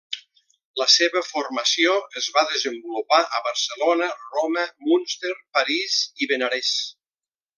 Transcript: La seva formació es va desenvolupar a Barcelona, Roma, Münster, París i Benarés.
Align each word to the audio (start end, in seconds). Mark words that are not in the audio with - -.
La 0.81 0.85
seva 0.93 1.21
formació 1.25 1.97
es 2.21 2.29
va 2.37 2.45
desenvolupar 2.53 3.19
a 3.39 3.43
Barcelona, 3.49 4.09
Roma, 4.39 4.65
Münster, 4.87 5.37
París 5.59 5.99
i 6.25 6.31
Benarés. 6.33 6.75